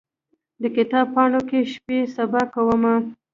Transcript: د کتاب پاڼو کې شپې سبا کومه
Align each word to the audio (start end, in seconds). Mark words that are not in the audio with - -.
د 0.61 0.63
کتاب 0.75 1.05
پاڼو 1.15 1.41
کې 1.49 1.59
شپې 1.71 1.97
سبا 2.15 2.41
کومه 2.53 2.93